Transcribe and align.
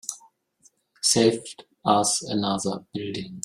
Saved 1.03 1.63
us 1.85 2.23
another 2.27 2.87
building. 2.91 3.37